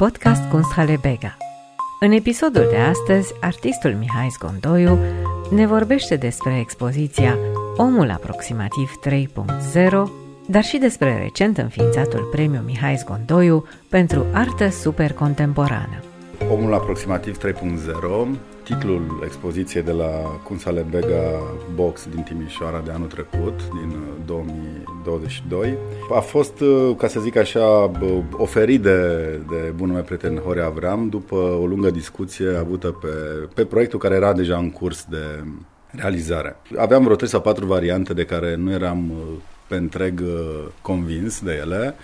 [0.00, 1.36] podcast Kunsthalle Bega.
[2.00, 4.98] În episodul de astăzi, artistul Mihai Zgondoiu
[5.50, 7.38] ne vorbește despre expoziția
[7.76, 10.02] Omul Aproximativ 3.0,
[10.46, 16.09] dar și despre recent înființatul premiu Mihai Zgondoiu pentru artă supercontemporană.
[16.52, 17.52] Omul Aproximativ 3.0
[18.62, 21.40] titlul expoziției de la Kunsale Bega
[21.74, 25.70] Box din Timișoara de anul trecut, din 2022.
[26.10, 27.90] Uh, A fost, uh, ca să zic așa,
[28.30, 28.98] oferit de,
[29.50, 33.08] de bunul meu prieten Horea Avram după o lungă discuție avută pe,
[33.54, 35.44] pe proiectul care era deja în curs de
[35.90, 36.56] realizare.
[36.76, 39.16] Aveam vreo 3 sau 4 variante de care nu eram uh,
[39.66, 40.22] pe întreg
[40.82, 41.94] convins de ele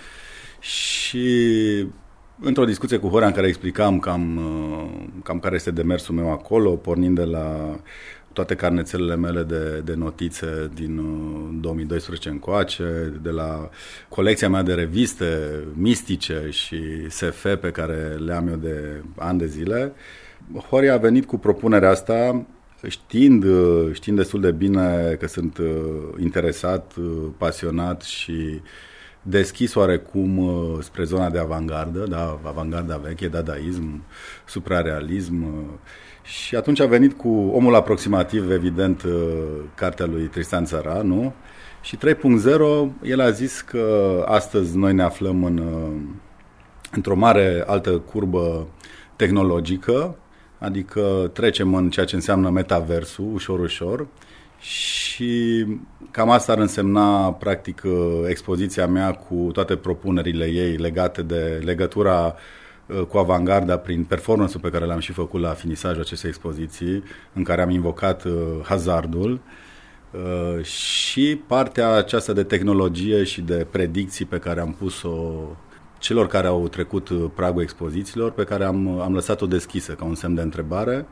[0.59, 1.27] și
[2.39, 6.69] într-o discuție cu Horea în care explicam cam, uh, cam care este demersul meu acolo,
[6.69, 7.79] pornind de la
[8.33, 10.95] toate carnețelele mele de, de notițe din
[11.61, 13.69] 2012 uh, încoace, de la
[14.09, 19.45] colecția mea de reviste mistice și SF pe care le am eu de ani de
[19.45, 19.93] zile,
[20.69, 22.45] Horia a venit cu propunerea asta
[22.87, 25.57] știind, uh, știind destul de bine că sunt
[26.19, 26.93] interesat,
[27.37, 28.61] pasionat și
[29.29, 34.03] deschis oarecum uh, spre zona de avangardă, da, avangarda veche, dadaism,
[34.45, 35.73] suprarealism uh,
[36.23, 39.13] și atunci a venit cu omul aproximativ, evident, uh,
[39.75, 41.33] cartea lui Tristan Țara, nu?
[41.81, 42.03] Și 3.0,
[43.03, 45.61] el a zis că astăzi noi ne aflăm în,
[46.91, 48.67] într-o mare altă curbă
[49.15, 50.17] tehnologică,
[50.59, 54.07] adică trecem în ceea ce înseamnă metaversul, ușor, ușor,
[54.59, 55.06] și
[56.11, 62.35] cam asta ar însemna, practic, uh, expoziția mea cu toate propunerile ei legate de legătura
[62.85, 67.03] uh, cu avangarda prin performance-ul pe care l-am și făcut la finisajul acestei expoziții,
[67.33, 69.39] în care am invocat uh, hazardul.
[70.61, 75.33] Și partea aceasta de tehnologie și de predicții pe care am pus-o
[75.97, 80.35] celor care au trecut pragul expozițiilor, pe care am, am lăsat-o deschisă ca un semn
[80.35, 81.05] de întrebare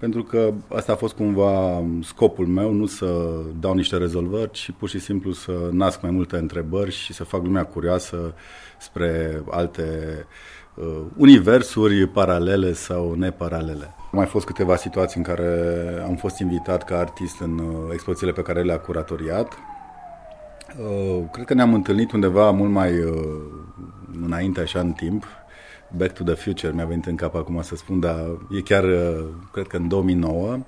[0.00, 3.30] pentru că asta a fost cumva scopul meu, nu să
[3.60, 7.42] dau niște rezolvări, ci pur și simplu să nasc mai multe întrebări și să fac
[7.42, 8.34] lumea curioasă
[8.78, 9.82] spre alte
[10.74, 13.94] uh, universuri paralele sau neparalele.
[13.98, 15.74] Au mai fost câteva situații în care
[16.06, 19.58] am fost invitat ca artist în uh, expozițiile pe care le-a curatoriat.
[20.78, 23.14] Uh, cred că ne-am întâlnit undeva mult mai uh,
[24.24, 25.24] înainte, așa, în timp,
[25.96, 29.24] Back to the Future, mi-a venit în cap acum să spun, dar e chiar, uh,
[29.52, 30.58] cred că în 2009,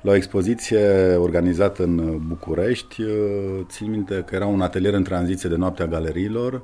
[0.00, 3.02] la o expoziție organizată în București.
[3.02, 6.62] Uh, țin minte că era un atelier în tranziție de noaptea galeriilor,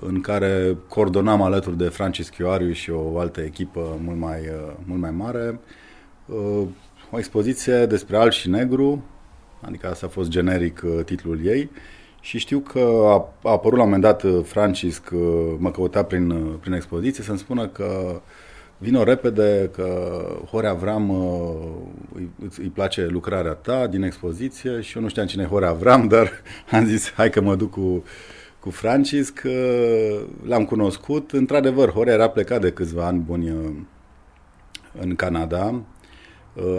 [0.00, 5.00] în care coordonam alături de Francis Chioariu și o altă echipă mult mai, uh, mult
[5.00, 5.60] mai mare.
[7.10, 9.04] O expoziție despre alb și negru,
[9.60, 11.70] adică asta a fost generic titlul ei,
[12.24, 15.16] și știu că a, a apărut la un moment dat uh, Francis, că
[15.58, 18.20] mă căuta prin, uh, prin expoziție, să-mi spună că
[18.78, 20.18] vină repede, că
[20.50, 21.54] Horea Avram uh,
[22.14, 26.08] îi, îți place lucrarea ta din expoziție și eu nu știam cine e Horea Avram,
[26.14, 26.30] dar
[26.70, 28.04] am zis hai că mă duc cu,
[28.60, 29.50] cu Francis, că
[30.46, 31.30] l-am cunoscut.
[31.32, 33.52] Într-adevăr, Horea era plecat de câțiva ani buni
[35.00, 35.82] în Canada.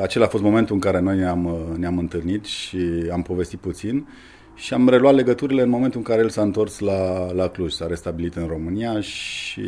[0.01, 2.77] Acela a fost momentul în care noi ne-am, ne-am întâlnit și
[3.11, 4.07] am povestit puțin
[4.55, 7.87] și am reluat legăturile în momentul în care el s-a întors la, la Cluj, s-a
[7.87, 9.61] restabilit în România și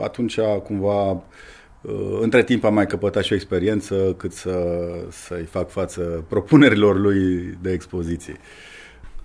[0.00, 4.78] atunci cumva uh, între timp am mai căpătat și o experiență cât să,
[5.10, 8.36] să-i fac față propunerilor lui de expoziții.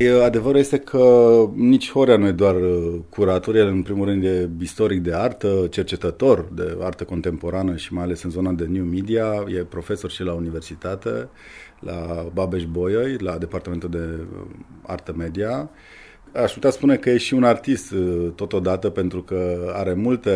[0.07, 4.49] Adevărul este că nici Horea nu e doar uh, curator, el în primul rând e
[4.61, 9.45] istoric de artă, cercetător de artă contemporană și mai ales în zona de new media,
[9.47, 11.29] e profesor și la universitate,
[11.79, 14.41] la Babeș Bolyai, la Departamentul de uh,
[14.81, 15.69] Artă Media.
[16.33, 20.31] Aș putea spune că e și un artist uh, totodată pentru că are multe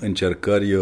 [0.00, 0.74] încercări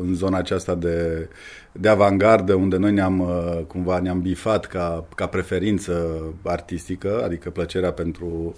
[0.00, 1.28] în zona aceasta de,
[1.72, 3.28] de avangardă, unde noi ne-am
[3.66, 8.54] cumva ne-am bifat ca, ca preferință artistică, adică plăcerea pentru,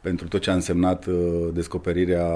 [0.00, 1.06] pentru tot ce a însemnat
[1.52, 2.28] descoperirea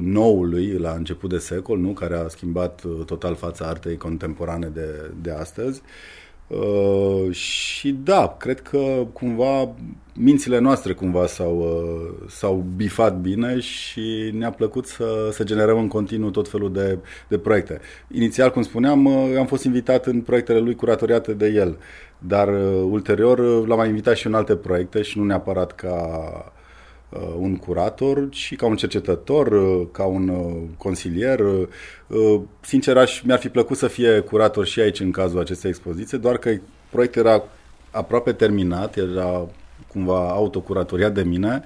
[0.00, 1.92] noului la început de secol, nu?
[1.92, 5.80] care a schimbat total fața artei contemporane de, de astăzi.
[5.82, 6.25] Uh,
[7.30, 9.74] și da, cred că cumva
[10.16, 15.88] mințile noastre cumva s-au, uh, s-au bifat bine și ne-a plăcut să, să generăm în
[15.88, 16.98] continuu tot felul de,
[17.28, 17.80] de proiecte.
[18.12, 21.78] Inițial, cum spuneam, uh, am fost invitat în proiectele lui curatoriate de el,
[22.18, 25.94] dar uh, ulterior uh, l-am mai invitat și în alte proiecte și nu neapărat ca
[26.46, 26.64] uh,
[27.38, 31.40] un curator, ci ca un cercetător, uh, ca un uh, consilier.
[31.40, 36.18] Uh, sincer, aș, mi-ar fi plăcut să fie curator și aici în cazul acestei expoziții,
[36.18, 36.50] doar că
[36.90, 37.42] proiectul era
[37.90, 39.48] aproape terminat, era
[39.88, 41.64] cumva autocuratoriat de mine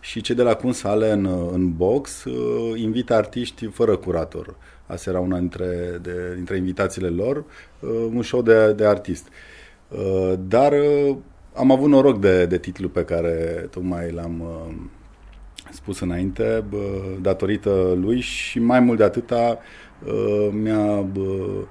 [0.00, 4.54] și cei de la Kunsale în, în box uh, invită artiști fără curator.
[4.86, 9.26] Asta era una dintre, de, dintre invitațiile lor, uh, un show de, de artist.
[9.88, 11.16] Uh, dar uh,
[11.56, 14.74] am avut noroc de, de titlul pe care tocmai l-am uh,
[15.70, 16.80] spus înainte, uh,
[17.20, 19.58] datorită lui și mai mult de atâta
[20.06, 20.98] uh, mi-a...
[20.98, 21.62] Uh,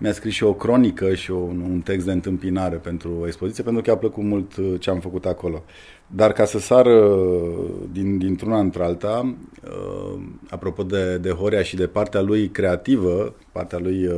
[0.00, 3.90] mi-a scris și o cronică și un, un text de întâmpinare pentru expoziție, pentru că
[3.90, 5.64] a plăcut mult uh, ce am făcut acolo.
[6.06, 9.34] Dar ca să sar uh, din, dintr-una într-alta,
[9.64, 10.20] uh,
[10.50, 14.08] apropo de, de Horea și de partea lui creativă, partea lui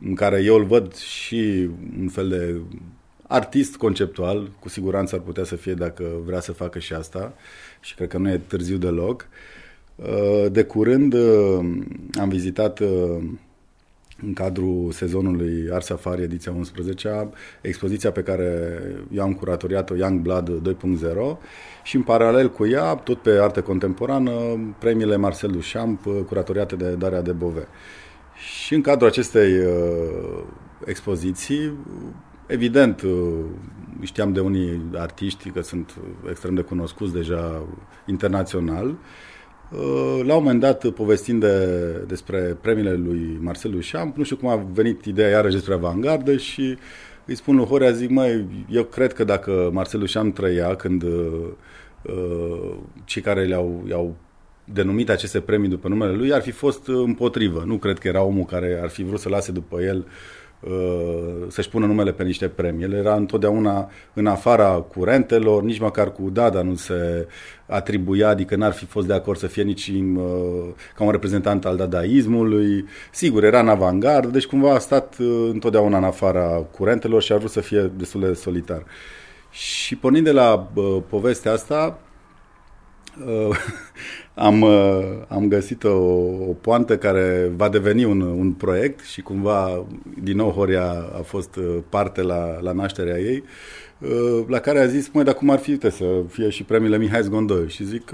[0.00, 1.68] în care eu îl văd și
[2.00, 2.60] un fel de
[3.30, 7.32] artist conceptual, cu siguranță ar putea să fie dacă vrea să facă și asta
[7.80, 9.26] și cred că nu e târziu deloc.
[10.50, 11.14] De curând
[12.20, 12.80] am vizitat
[14.22, 17.28] în cadrul sezonului Art Safari ediția 11
[17.60, 18.78] expoziția pe care
[19.12, 21.38] eu am curatoriat-o Young Blood 2.0
[21.82, 24.32] și în paralel cu ea, tot pe artă contemporană,
[24.78, 27.66] premiile Marcel Duchamp curatoriate de Daria de Bove.
[28.64, 30.42] Și în cadrul acestei uh,
[30.84, 31.72] expoziții,
[32.50, 33.44] evident, uh,
[34.02, 35.94] știam de unii artiști că sunt
[36.30, 37.66] extrem de cunoscuți deja
[38.06, 38.96] internațional, uh,
[39.70, 41.66] Uh, la un moment dat, povestind de,
[42.06, 46.76] despre premiile lui Marcel Duchamp, nu știu cum a venit ideea iarăși despre avangardă și
[47.24, 51.48] îi spun lui Horea, zic, măi, eu cred că dacă Marcel Duchamp trăia când uh,
[52.02, 54.16] uh, cei care le-au i-au
[54.64, 57.62] denumit aceste premii după numele lui ar fi fost împotrivă.
[57.66, 60.49] Nu cred că era omul care ar fi vrut să lase după el uh, Uh,
[61.48, 62.84] să-și pună numele pe niște premii.
[62.84, 67.26] El era întotdeauna în afara curentelor, nici măcar cu Dada nu se
[67.66, 70.22] atribuia, adică n-ar fi fost de acord să fie nici uh,
[70.96, 72.84] ca un reprezentant al dadaismului.
[73.12, 77.36] Sigur, era în avangard, deci cumva a stat uh, întotdeauna în afara curentelor și a
[77.36, 78.84] vrut să fie destul de solitar.
[79.50, 80.70] Și pornind de la
[81.08, 82.09] povestea asta, Uh,
[84.34, 85.96] am, uh, am găsit o,
[86.48, 89.84] o poantă care va deveni un, un proiect și cumva,
[90.22, 93.44] din nou, Horia a fost uh, parte la, la nașterea ei,
[94.46, 97.22] la care a zis, măi, dar cum ar fi uite, să fie și premiile Mihai
[97.22, 97.66] Zgondoiu?
[97.66, 98.10] Și zic,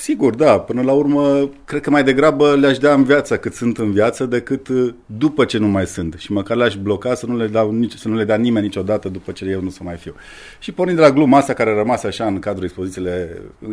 [0.00, 0.58] Sigur, da.
[0.58, 4.26] Până la urmă, cred că mai degrabă le-aș da în viață cât sunt în viață
[4.26, 4.68] decât
[5.06, 6.14] după ce nu mai sunt.
[6.18, 9.08] Și măcar le-aș bloca să nu le, dau nici, să nu le dea nimeni niciodată
[9.08, 10.14] după ce eu nu să mai fiu.
[10.58, 12.70] Și pornind de la gluma asta care a rămas așa în cadrul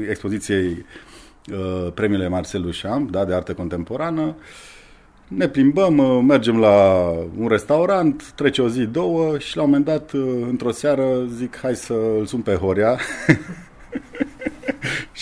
[0.10, 0.86] expoziției
[1.52, 4.36] uh, premiile Marcel Duchamp, da, de artă contemporană,
[5.28, 9.86] ne plimbăm, uh, mergem la un restaurant, trece o zi, două și la un moment
[9.86, 13.00] dat, uh, într-o seară, zic, hai să îl sun pe Horia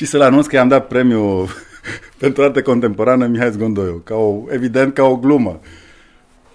[0.01, 1.50] și să-l anunț că i-am dat premiul
[2.18, 5.59] pentru artă contemporană Mihai Zgondoiu, ca o, evident ca o glumă.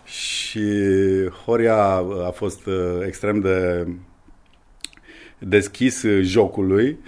[0.04, 0.68] Și
[1.44, 1.76] Horia
[2.26, 2.74] a fost uh,
[3.06, 3.86] extrem de
[5.38, 6.98] deschis jocului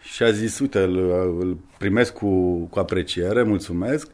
[0.00, 0.96] și a zis, uite, îl,
[1.40, 4.08] îl primesc cu, cu apreciere, mulțumesc.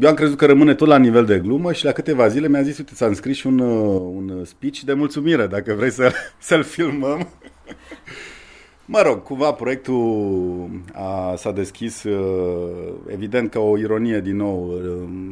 [0.00, 2.62] Eu am crezut că rămâne tot la nivel de glumă și la câteva zile mi-a
[2.62, 6.62] zis, uite, ți-am scris și un, uh, un speech de mulțumire, dacă vrei să, să-l
[6.62, 7.28] filmăm.
[8.92, 14.80] Mă rog, cumva proiectul a, s-a deschis uh, evident ca o ironie din nou uh,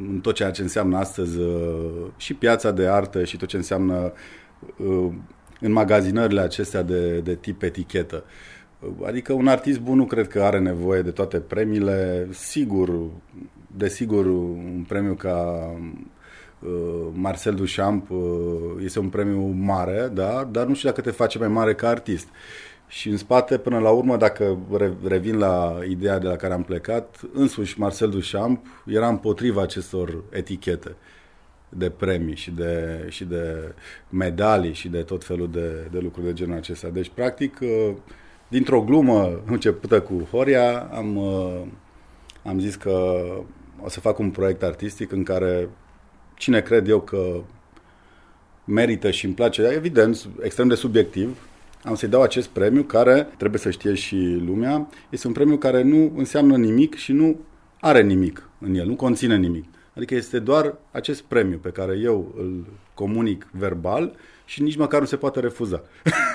[0.08, 4.12] în tot ceea ce înseamnă astăzi uh, și piața de artă și tot ce înseamnă
[5.60, 8.25] în magazinările acestea de, de tip etichetă.
[9.05, 12.29] Adică un artist bun nu cred că are nevoie de toate premiile.
[12.31, 13.00] Sigur,
[13.77, 15.70] desigur, un premiu ca
[17.12, 18.08] Marcel Duchamp
[18.84, 20.48] este un premiu mare, da?
[20.50, 22.29] dar nu știu dacă te face mai mare ca artist.
[22.89, 24.59] Și în spate, până la urmă, dacă
[25.05, 30.97] revin la ideea de la care am plecat, însuși Marcel Duchamp era împotriva acestor etichete
[31.69, 33.75] de premii și de, și de
[34.09, 36.89] medalii și de tot felul de, de lucruri de genul acesta.
[36.89, 37.95] Deci, practic, uh,
[38.49, 41.61] dintr-o glumă începută cu Horia, am, uh,
[42.45, 43.25] am zis că
[43.83, 45.69] o să fac un proiect artistic în care
[46.35, 47.41] cine cred eu că
[48.65, 51.47] merită și îmi place, evident, extrem de subiectiv,
[51.89, 55.83] am să-i dau acest premiu care, trebuie să știe și lumea, este un premiu care
[55.83, 57.41] nu înseamnă nimic și nu
[57.81, 59.65] are nimic în el, nu conține nimic.
[59.97, 64.15] Adică este doar acest premiu pe care eu îl comunic verbal
[64.45, 65.83] și nici măcar nu se poate refuza.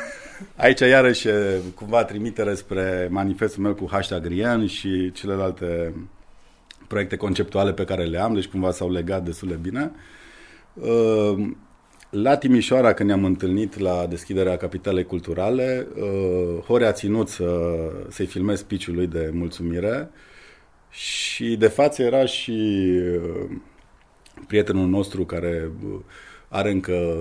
[0.55, 1.27] Aici iarăși
[1.75, 5.93] cumva trimitere spre manifestul meu cu hashtag Rian și celelalte
[6.87, 9.91] proiecte conceptuale pe care le am, deci cumva s-au legat destul de bine.
[12.13, 17.69] Uh, la Timișoara, când ne-am întâlnit la deschiderea Capitalei Culturale, uh, Hore a ținut să,
[18.09, 20.09] să-i filmez piciul lui de mulțumire
[20.89, 23.49] și de față era și uh,
[24.47, 25.99] prietenul nostru care uh,
[26.47, 27.17] are încă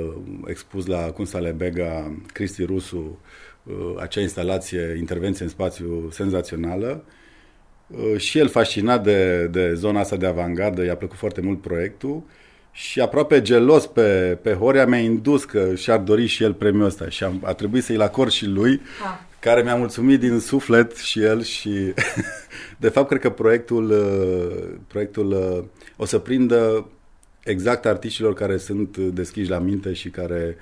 [0.46, 3.18] expus la Cunsale Bega, Cristi Rusu,
[3.98, 7.04] acea instalație, intervenție în spațiu senzațională.
[8.16, 12.22] Și el fascinat de, de zona asta de avangardă, i-a plăcut foarte mult proiectul
[12.72, 17.08] și aproape gelos pe, pe Horia mi-a indus că și-ar dori și el premiul ăsta
[17.08, 19.18] și a, a trebuit să-i acord și lui, ah.
[19.38, 21.70] care mi-a mulțumit din suflet și el și
[22.84, 25.64] de fapt cred că proiectul, uh, proiectul uh,
[25.96, 26.86] o să prindă
[27.44, 30.56] exact artiștilor care sunt deschiși la minte și care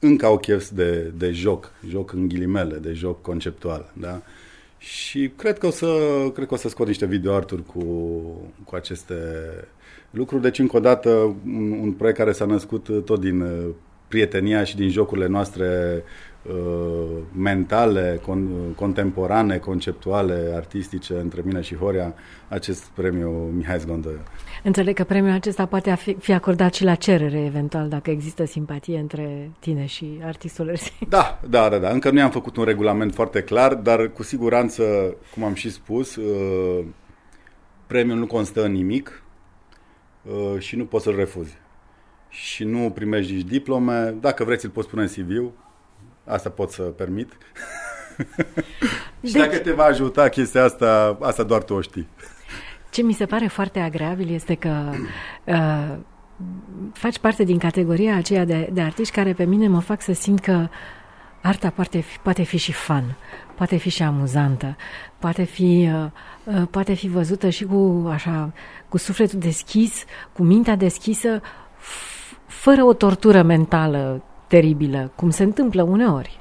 [0.00, 4.22] încă au chef de, de joc, joc în ghilimele, de joc conceptual, da?
[4.78, 5.86] Și cred că o să,
[6.34, 7.82] cred că o să scot niște videoarturi cu,
[8.64, 9.14] cu aceste
[10.10, 10.42] lucruri.
[10.42, 11.10] Deci, încă o dată,
[11.46, 13.68] un, un proiect care s-a născut tot din uh,
[14.08, 16.02] prietenia și din jocurile noastre
[16.42, 16.52] uh,
[17.36, 22.14] mentale, con, contemporane, conceptuale, artistice între mine și Horia,
[22.48, 24.12] acest premiu Mihai Zgondău.
[24.62, 28.98] Înțeleg că premiul acesta poate fi, fi acordat și la cerere, eventual, dacă există simpatie
[28.98, 30.92] între tine și artistul RSI.
[31.08, 31.88] Da, da, da, da.
[31.88, 34.82] Încă nu am făcut un regulament foarte clar, dar cu siguranță,
[35.34, 36.84] cum am și spus, uh,
[37.86, 39.27] premiul nu constă în nimic uh,
[40.58, 41.58] și nu poți să-l refuzi.
[42.28, 44.14] Și nu primești nici diplome.
[44.20, 45.52] Dacă vrei, ți-l poți pune în CV-ul.
[46.24, 47.32] Asta pot să permit.
[49.20, 49.30] Deci...
[49.30, 52.08] și dacă te va ajuta chestia asta, asta doar tu o știi.
[52.90, 54.90] Ce mi se pare foarte agreabil este că
[55.44, 55.96] uh,
[56.92, 60.40] faci parte din categoria aceea de, de artiști care pe mine mă fac să simt
[60.40, 60.68] că
[61.42, 63.16] arta poate fi, poate fi și fun,
[63.58, 64.76] poate fi și amuzantă,
[65.18, 66.10] poate fi, uh,
[66.44, 68.52] uh, poate fi văzută și cu, așa,
[68.88, 75.82] cu sufletul deschis, cu mintea deschisă, f- fără o tortură mentală teribilă, cum se întâmplă
[75.82, 76.40] uneori.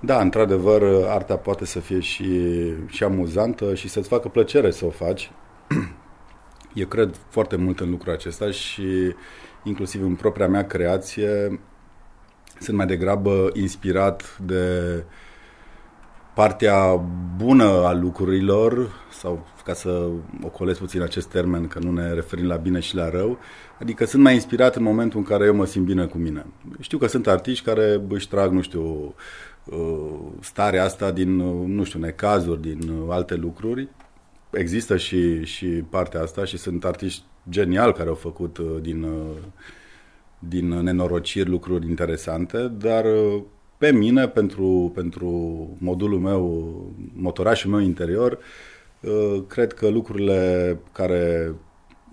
[0.00, 2.52] Da, într-adevăr, arta poate să fie și,
[2.86, 5.30] și amuzantă și să-ți facă plăcere să o faci.
[6.74, 9.14] Eu cred foarte mult în lucrul acesta și
[9.62, 11.60] inclusiv în propria mea creație
[12.60, 15.04] sunt mai degrabă inspirat de
[16.38, 16.96] partea
[17.36, 20.08] bună a lucrurilor sau ca să
[20.42, 23.38] ocolesc puțin acest termen, că nu ne referim la bine și la rău,
[23.80, 26.46] adică sunt mai inspirat în momentul în care eu mă simt bine cu mine.
[26.80, 29.14] Știu că sunt artiști care își trag, nu știu,
[29.64, 33.88] uh, starea asta din, uh, nu știu, necazuri, din uh, alte lucruri
[34.50, 39.36] există și, și partea asta și sunt artiști geniali care au făcut uh, din, uh,
[40.38, 43.42] din nenorociri lucruri interesante, dar uh,
[43.78, 45.28] pe mine, pentru, pentru
[45.78, 46.74] modulul meu,
[47.14, 48.38] motorașul meu interior,
[49.46, 51.54] cred că lucrurile care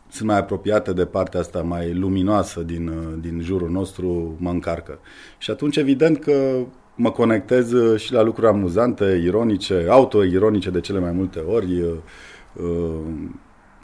[0.10, 2.92] sunt mai apropiate de partea asta mai luminoasă din,
[3.22, 5.00] din jurul nostru mă încarcă.
[5.38, 11.00] Și atunci, evident că mă conectez uh, și la lucruri amuzante, ironice, auto-ironice de cele
[11.00, 11.82] mai multe ori.
[11.82, 11.94] Uh,
[12.54, 13.02] uh,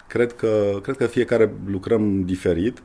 [0.08, 2.84] cred că, cred că fiecare lucrăm diferit,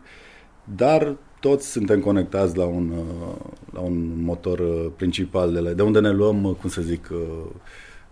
[0.77, 1.17] dar
[1.49, 2.93] toți suntem conectați la un,
[3.73, 7.11] la un motor principal de unde ne luăm, cum să zic,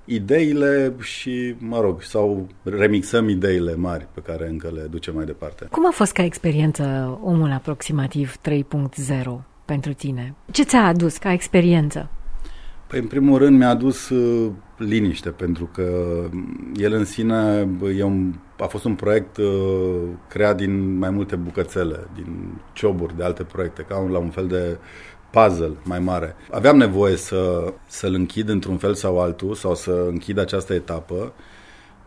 [0.04, 5.66] ideile și, mă rog, sau remixăm ideile mari pe care încă le ducem mai departe.
[5.70, 9.44] Cum a fost ca experiență omul aproximativ 3.0?
[9.64, 10.34] pentru tine?
[10.50, 12.10] Ce ți-a adus ca experiență?
[12.86, 15.92] Păi, în primul rând, mi-a adus uh, liniște, pentru că
[16.74, 22.08] el în sine e un, a fost un proiect uh, creat din mai multe bucățele,
[22.14, 24.78] din cioburi de alte proiecte, ca un, la un fel de
[25.30, 26.36] puzzle mai mare.
[26.50, 31.32] Aveam nevoie să, să-l închid într-un fel sau altul, sau să închid această etapă,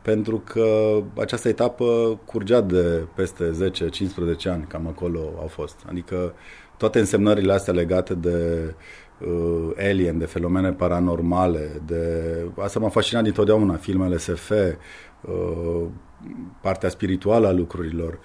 [0.01, 3.71] pentru că această etapă curgea de peste
[4.45, 5.79] 10-15 ani, cam acolo au fost.
[5.89, 6.33] Adică
[6.77, 8.73] toate însemnările astea legate de uh,
[9.77, 12.23] alien, de fenomene paranormale, de...
[12.57, 15.85] Asta m-a fascinat dintotdeauna, filmele SF, uh,
[16.61, 18.19] partea spirituală a lucrurilor.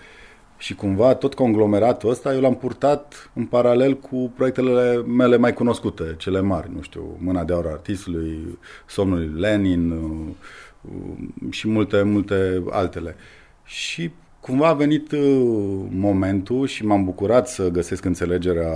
[0.57, 6.15] Și cumva tot conglomeratul ăsta eu l-am purtat în paralel cu proiectele mele mai cunoscute,
[6.19, 10.35] cele mari, nu știu, Mâna de aur artistului, Somnul Lenin uh,
[10.81, 13.17] uh, și multe, multe altele.
[13.65, 14.11] Și
[14.43, 18.71] Cumva a venit uh, momentul și m-am bucurat să găsesc înțelegerea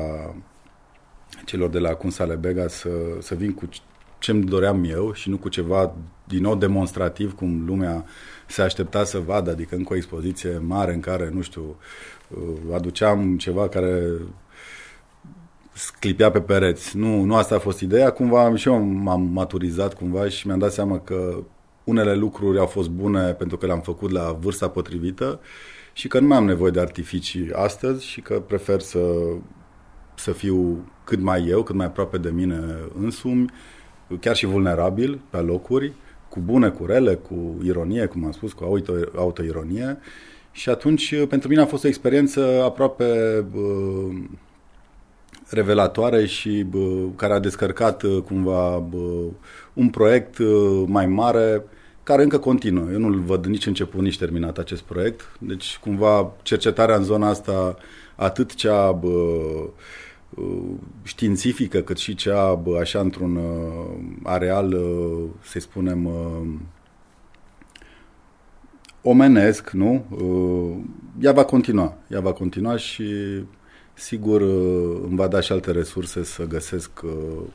[1.45, 3.68] celor de la Cunsale Bega să, să vin cu
[4.18, 8.04] ce-mi doream eu și nu cu ceva din nou demonstrativ cum lumea
[8.47, 11.76] se aștepta să vadă, adică încă o expoziție mare în care, nu știu,
[12.28, 14.12] uh, aduceam ceva care
[15.73, 16.97] sclipea pe pereți.
[16.97, 20.73] Nu, nu asta a fost ideea, cumva și eu m-am maturizat cumva și mi-am dat
[20.73, 21.42] seama că
[21.85, 25.40] unele lucruri au fost bune pentru că le-am făcut la vârsta potrivită
[25.92, 29.00] și că nu mai am nevoie de artificii astăzi și că prefer să,
[30.14, 32.60] să fiu cât mai eu, cât mai aproape de mine
[33.00, 33.50] însumi,
[34.20, 35.92] chiar și vulnerabil pe locuri,
[36.28, 39.98] cu bune, cu rele, cu ironie, cum am spus, cu auto, autoironie.
[40.52, 43.04] Și atunci, pentru mine a fost o experiență aproape
[43.54, 44.16] uh,
[45.48, 49.25] revelatoare și bă, care a descărcat cumva bă,
[49.72, 50.38] un proiect
[50.86, 51.64] mai mare
[52.02, 52.90] care încă continuă.
[52.92, 55.20] Eu nu-l văd nici început, nici terminat acest proiect.
[55.38, 57.76] Deci, cumva, cercetarea în zona asta,
[58.16, 59.08] atât cea bă,
[61.02, 63.40] științifică, cât și cea, bă, așa, într-un
[64.23, 64.76] areal,
[65.42, 66.11] să spunem,
[69.02, 70.04] omenesc, nu?
[71.21, 71.97] Ea va continua.
[72.09, 73.04] Ea va continua și
[73.95, 74.40] sigur
[75.02, 76.90] îmi va da și alte resurse să găsesc,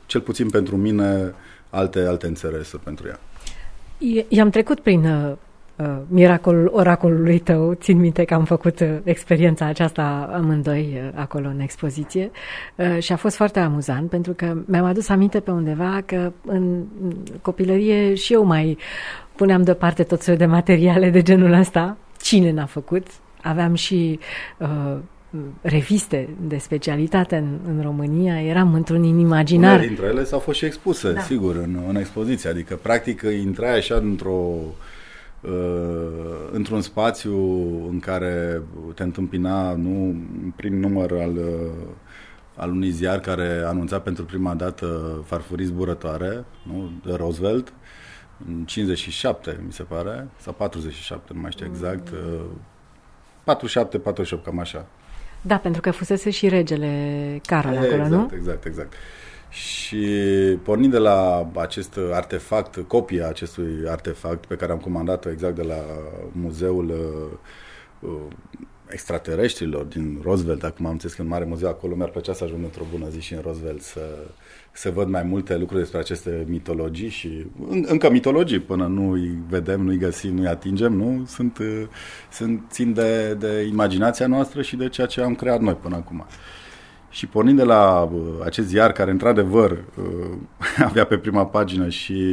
[0.06, 1.34] cel puțin pentru mine,
[1.70, 3.20] alte, alte înțelesuri pentru ea.
[4.28, 5.38] I-am trecut prin uh, uh,
[6.08, 7.74] miracolul oracolului tău.
[7.74, 12.32] Țin minte că am făcut uh, experiența aceasta amândoi uh, acolo în expoziție
[12.76, 16.84] uh, și a fost foarte amuzant pentru că mi-am adus aminte pe undeva că în
[17.42, 18.78] copilărie și eu mai
[19.36, 21.98] puneam deoparte tot soiul de materiale de genul ăsta.
[22.22, 23.08] Cine n-a făcut?
[23.42, 24.20] Aveam și
[24.58, 24.98] uh,
[25.62, 29.74] reviste de specialitate în, în România, eram într-un imaginar.
[29.74, 31.22] Unele dintre ele s-au fost și expuse, da.
[31.22, 32.50] sigur, în, în expoziție.
[32.50, 34.64] Adică, practic, intrai așa într-o uh,
[36.52, 37.38] într-un spațiu
[37.90, 38.62] în care
[38.96, 40.16] te întâmpina nu
[40.56, 41.88] prin număr al, uh,
[42.56, 46.92] al unui ziar care anunța pentru prima dată farfurii zburătoare, nu?
[47.06, 47.74] de Roosevelt,
[48.48, 52.10] în 57, mi se pare, sau 47, nu mai știu exact,
[53.44, 54.04] 47, mm.
[54.04, 54.86] 48, uh, cam așa.
[55.42, 58.30] Da, pentru că fusese și regele Carol acolo, exact, nu?
[58.34, 58.94] Exact, exact.
[59.52, 60.06] Și
[60.64, 65.84] pornind de la acest artefact, copia acestui artefact pe care am comandat-o exact de la
[66.32, 68.22] muzeul uh, uh
[68.92, 72.64] extraterestrilor din Roosevelt, acum am înțeles că în mare muzeu acolo mi-ar plăcea să ajung
[72.64, 74.02] într-o bună zi și în Roosevelt să,
[74.72, 77.46] să văd mai multe lucruri despre aceste mitologii și
[77.82, 81.26] încă mitologii până nu îi vedem, nu îi găsim, nu îi atingem, nu?
[81.26, 81.84] Sunt, uh,
[82.32, 86.26] sunt țin de, de imaginația noastră și de ceea ce am creat noi până acum.
[87.12, 90.38] Și pornind de la uh, acest ziar care într-adevăr uh,
[90.90, 92.24] avea pe prima pagină și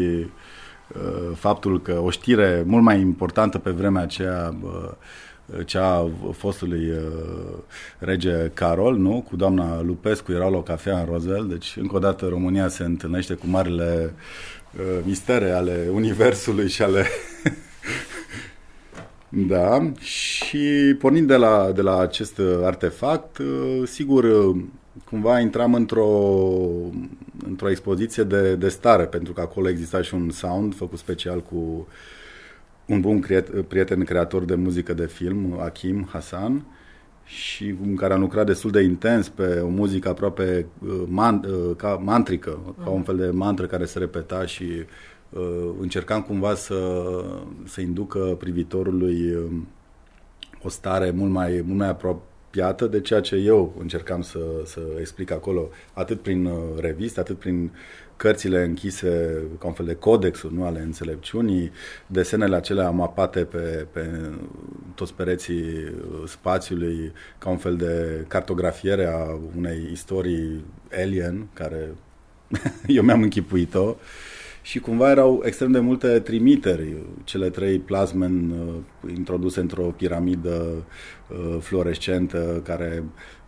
[1.35, 4.55] faptul că o știre mult mai importantă pe vremea aceea
[5.65, 7.59] cea fostului uh,
[7.99, 9.25] rege Carol, nu?
[9.29, 12.85] Cu doamna Lupescu erau la o cafea în Rozel, deci încă o dată România se
[12.85, 14.15] întâlnește cu marile
[14.79, 17.07] uh, mistere ale universului și ale...
[19.29, 24.55] da, și pornind de la, de la acest artefact, uh, sigur,
[25.05, 26.09] cumva intram într-o,
[27.47, 31.57] într-o expoziție de, de stare, pentru că acolo exista și un sound făcut special cu
[31.57, 31.85] uh,
[32.89, 33.25] un bun
[33.69, 36.65] prieten creator de muzică de film, Akim Hasan,
[37.25, 41.77] și în care am lucrat destul de intens pe o muzică aproape uh, man, uh,
[41.77, 42.85] ca mantrică, mm.
[42.85, 44.85] ca un fel de mantră care se repeta și uh,
[45.81, 47.05] încercam cumva să,
[47.65, 49.51] să inducă privitorului uh,
[50.63, 55.31] o stare mult mai, mult mai apropiată de ceea ce eu încercam să, să explic
[55.31, 57.71] acolo, atât prin uh, reviste, atât prin
[58.17, 61.73] cărțile închise ca un fel de codexuri nu, ale înțelepciunii,
[62.07, 64.07] desenele acelea mapate pe, pe
[64.95, 71.89] toți pereții uh, spațiului ca un fel de cartografiere a unei istorii alien, care
[72.87, 73.97] eu mi-am închipuit-o,
[74.69, 80.87] și cumva erau extrem de multe trimiteri, cele trei plasmen uh, introduse într-o piramidă
[81.29, 83.05] uh, fluorescentă care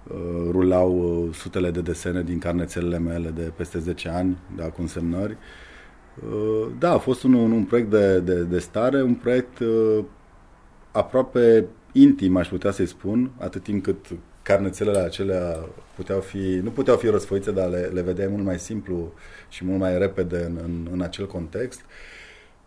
[0.09, 4.81] Uh, rulau uh, sutele de desene din carnețelele mele de peste 10 ani, da, cu
[4.81, 5.37] însemnări.
[6.25, 9.59] Uh, da, a fost un, un proiect de, de, de stare, un proiect
[10.91, 14.07] aproape intim, aș putea să-i spun, atât timp cât
[14.43, 15.57] carnețelele acelea
[15.95, 19.13] puteau fi, nu puteau fi răsfoite, dar le, le vedeai mult mai simplu
[19.49, 21.81] și mult mai repede în, în, în acel context.
[21.81, 21.87] Uh,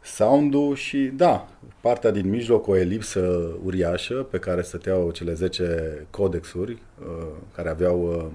[0.04, 1.48] sound și, da,
[1.82, 8.02] partea din mijloc, o elipsă uriașă pe care stăteau cele 10 codexuri uh, care aveau
[8.02, 8.26] uh,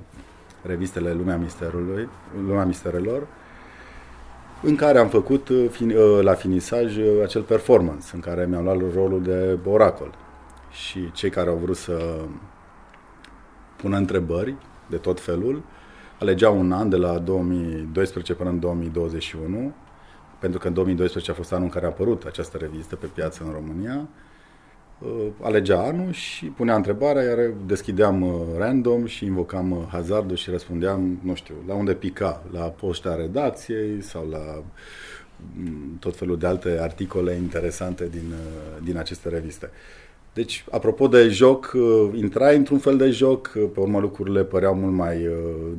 [0.62, 2.08] revistele Lumea Misterului,
[2.46, 3.26] Lumea Misterelor,
[4.62, 8.64] în care am făcut uh, fin, uh, la finisaj uh, acel performance, în care mi-am
[8.64, 10.14] luat rolul de oracol.
[10.70, 12.24] Și cei care au vrut să
[13.82, 14.54] pună întrebări
[14.86, 15.62] de tot felul,
[16.18, 19.72] alegeau un an de la 2012 până în 2021
[20.38, 23.42] pentru că în 2012 a fost anul în care a apărut această revistă pe piață
[23.44, 24.08] în România,
[24.98, 30.50] uh, alegea anul și punea întrebarea, iar deschideam uh, random și invocam uh, hazardul și
[30.50, 34.62] răspundeam, nu știu, la unde pica, la poșta redacției sau la
[35.56, 38.32] mm, tot felul de alte articole interesante din,
[38.82, 39.70] din aceste reviste.
[40.38, 41.72] Deci, apropo de joc,
[42.14, 45.28] intrai într-un fel de joc, pe urmă lucrurile păreau mult mai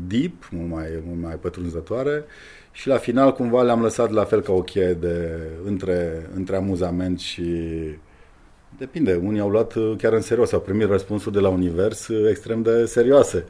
[0.07, 2.23] deep, mult mai, mult mai pătrunzătoare
[2.71, 7.19] și la final cumva le-am lăsat la fel ca o cheie de, între, între amuzament
[7.19, 7.43] și
[8.77, 12.85] depinde, unii au luat chiar în serios, au primit răspunsuri de la univers extrem de
[12.85, 13.45] serioase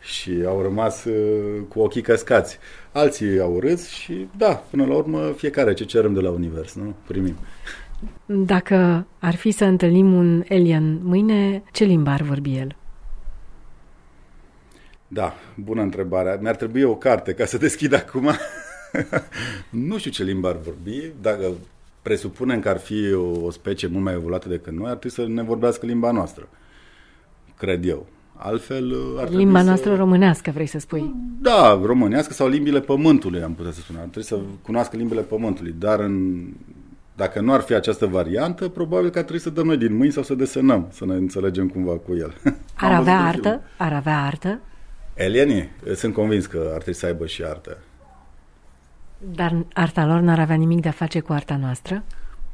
[0.00, 2.58] și au rămas uh, cu ochii căscați.
[2.92, 6.94] Alții au râs și da, până la urmă fiecare ce cerem de la univers, nu?
[7.06, 7.36] Primim.
[8.26, 12.76] Dacă ar fi să întâlnim un alien mâine, ce limba ar vorbi el?
[15.08, 16.38] Da, bună întrebare.
[16.42, 18.30] Mi-ar trebui o carte ca să deschid acum.
[19.88, 21.12] nu știu ce limba ar vorbi.
[21.20, 21.52] Dacă
[22.02, 25.32] presupunem că ar fi o, o specie mult mai evoluată decât noi, ar trebui să
[25.32, 26.48] ne vorbească limba noastră.
[27.56, 28.06] Cred eu.
[28.36, 29.96] Altfel ar Limba noastră să...
[29.96, 31.14] românească, vrei să spui?
[31.40, 33.96] Da, românească sau limbile pământului, am putea să spun.
[33.96, 35.74] Ar trebui să cunoască limbile pământului.
[35.78, 36.44] Dar în...
[37.16, 40.12] dacă nu ar fi această variantă, probabil că ar trebui să dăm noi din mâini
[40.12, 42.34] sau să desenăm, să ne înțelegem cumva cu el.
[42.76, 43.60] Ar avea artă?
[43.78, 44.60] Ar avea artă?
[45.14, 45.70] Elienii?
[45.94, 47.78] Sunt convins că ar trebui să aibă și artă.
[49.18, 52.02] Dar arta lor n-ar avea nimic de a face cu arta noastră?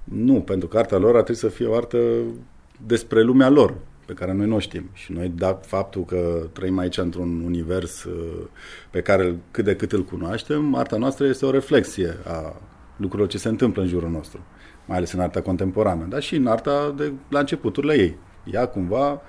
[0.04, 1.98] Nu, pentru că arta lor ar trebui să fie o artă
[2.86, 3.74] despre lumea lor,
[4.06, 4.90] pe care noi nu știm.
[4.92, 8.46] Și noi, dat faptul că trăim aici într-un univers uh,
[8.90, 12.56] pe care cât de cât îl cunoaștem, arta noastră este o reflexie a
[13.00, 14.40] lucrurilor ce se întâmplă în jurul nostru,
[14.86, 18.16] mai ales în arta contemporană, dar și în arta de la începuturile ei.
[18.44, 19.20] Ea cumva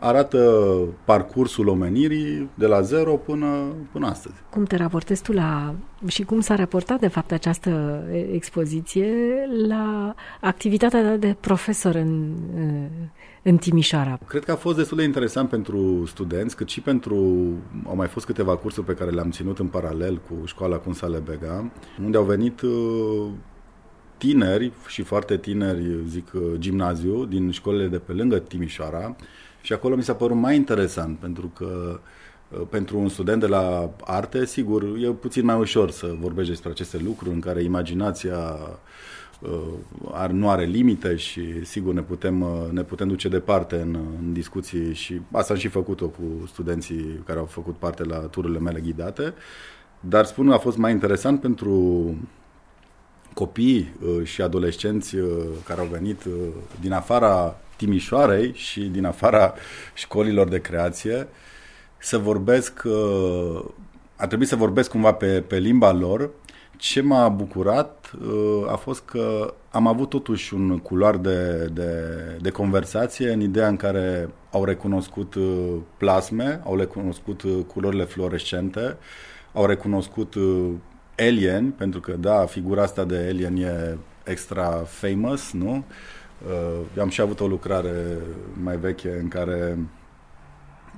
[0.00, 3.46] arată parcursul omenirii de la zero până,
[3.92, 4.34] până astăzi.
[4.50, 5.74] Cum te raportezi tu la
[6.06, 9.12] și cum s-a raportat de fapt această expoziție
[9.68, 12.34] la activitatea de profesor în,
[13.42, 14.18] în Timișoara?
[14.26, 17.16] Cred că a fost destul de interesant pentru studenți, cât și pentru...
[17.86, 21.70] Au mai fost câteva cursuri pe care le-am ținut în paralel cu școala Cunsale Bega,
[22.04, 23.28] unde au venit uh,
[24.16, 29.16] tineri și foarte tineri, zic, uh, gimnaziu, din școlile de pe lângă Timișoara,
[29.60, 32.00] și acolo mi s-a părut mai interesant, pentru că
[32.48, 36.70] uh, pentru un student de la arte, sigur, e puțin mai ușor să vorbești despre
[36.70, 38.58] aceste lucruri în care imaginația
[39.40, 44.32] uh, nu are limite și sigur ne putem, uh, ne putem duce departe în, în
[44.32, 48.80] discuții și asta am și făcut-o cu studenții care au făcut parte la tururile mele
[48.80, 49.34] ghidate,
[50.00, 52.14] dar spun a fost mai interesant pentru
[53.34, 53.92] copii
[54.22, 55.16] și adolescenți
[55.64, 56.24] care au venit
[56.80, 59.54] din afara Timișoarei și din afara
[59.94, 61.28] școlilor de creație
[61.98, 63.64] să vorbesc, uh,
[64.16, 66.30] a trebuit să vorbesc cumva pe, pe limba lor.
[66.76, 71.92] Ce m-a bucurat uh, a fost că am avut totuși un culoar de, de,
[72.40, 78.96] de conversație în ideea în care au recunoscut uh, plasme, au recunoscut culorile fluorescente,
[79.52, 80.34] au recunoscut
[81.18, 85.72] alien, pentru că da, figura asta de alien e extra famous, nu?
[85.72, 85.84] Uh,
[86.46, 88.18] Uh, am și avut o lucrare
[88.62, 89.78] mai veche în care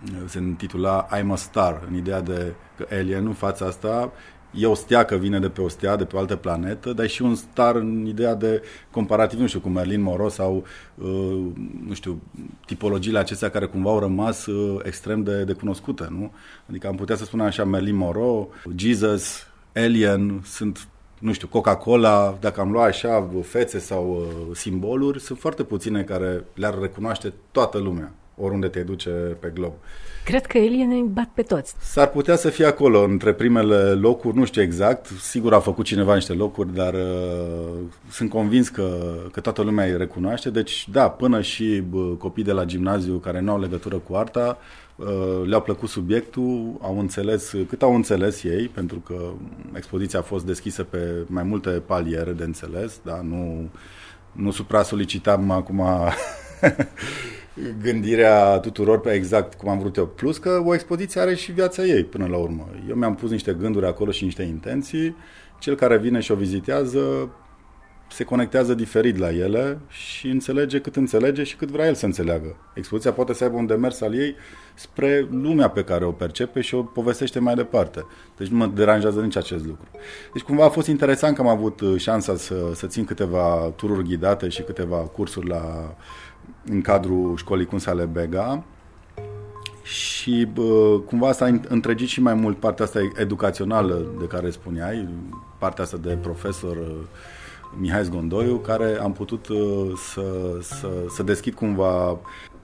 [0.04, 4.12] uh, se intitula I'm a Star, în ideea de că alien în fața asta
[4.54, 7.04] e o stea că vine de pe o stea, de pe o altă planetă, dar
[7.04, 11.46] e și un star în ideea de comparativ, nu știu, cu Merlin Monroe sau, uh,
[11.86, 12.22] nu știu,
[12.66, 16.32] tipologiile acestea care cumva au rămas uh, extrem de, de cunoscute, nu?
[16.68, 20.88] Adică am putea să spunem așa Merlin Monroe, Jesus, Alien, sunt
[21.22, 26.44] nu știu, Coca-Cola, dacă am luat așa fețe sau uh, simboluri, sunt foarte puține care
[26.54, 29.72] le-ar recunoaște toată lumea, oriunde te duce pe glob.
[30.24, 31.74] Cred că ne bat pe toți.
[31.80, 36.14] S-ar putea să fie acolo, între primele locuri, nu știu exact, sigur a făcut cineva
[36.14, 37.78] niște locuri, dar uh,
[38.10, 42.52] sunt convins că, că toată lumea îi recunoaște, deci da, până și uh, copii de
[42.52, 44.58] la gimnaziu care nu au legătură cu arta,
[44.96, 49.32] Uh, le-au plăcut subiectul, au înțeles cât au înțeles ei, pentru că
[49.72, 53.20] expoziția a fost deschisă pe mai multe paliere de înțeles, da?
[53.22, 53.68] nu,
[54.32, 55.82] nu supra-solicitam acum
[57.82, 60.06] gândirea tuturor pe exact cum am vrut eu.
[60.06, 62.68] Plus că o expoziție are și viața ei până la urmă.
[62.88, 65.16] Eu mi-am pus niște gânduri acolo și niște intenții.
[65.58, 67.30] Cel care vine și o vizitează
[68.12, 72.56] se conectează diferit la ele și înțelege cât înțelege și cât vrea el să înțeleagă.
[72.74, 74.34] Expoziția poate să aibă un demers al ei
[74.74, 78.06] spre lumea pe care o percepe și o povestește mai departe.
[78.36, 79.88] Deci nu mă deranjează nici acest lucru.
[80.32, 84.08] Deci cumva a fost interesant că am avut uh, șansa să, să țin câteva tururi
[84.08, 85.94] ghidate și câteva cursuri la,
[86.64, 88.64] în cadrul școlii Cunsale Bega
[89.82, 95.08] și bă, cumva asta a întregit și mai mult partea asta educațională de care spuneai,
[95.58, 96.94] partea asta de profesor uh,
[97.78, 102.18] Mihai Zgondoiu, care am putut uh, să, să, să deschid cumva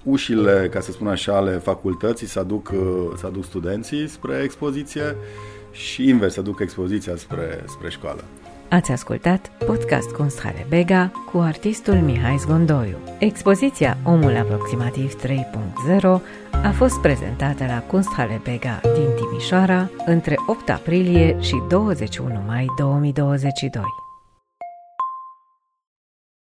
[0.04, 5.16] ușile, ca să spun așa, ale facultății, să aduc, uh, să aduc studenții spre expoziție
[5.70, 8.24] și invers, să aduc expoziția spre, spre școală.
[8.70, 12.96] Ați ascultat podcast Kunsthalle Bega cu artistul Mihai Zgondoiu.
[13.18, 16.00] Expoziția Omul Aproximativ 3.0
[16.64, 24.07] a fost prezentată la Kunsthalle Bega din Timișoara între 8 aprilie și 21 mai 2022.